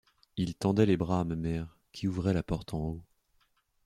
[0.35, 3.03] Il tendait les bras à ma mère, qui ouvrait la porte en haut.